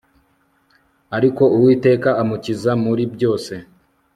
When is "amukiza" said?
2.21-2.71